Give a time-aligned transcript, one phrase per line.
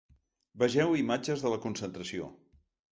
[0.63, 2.35] Vegeu imatges de la concentració.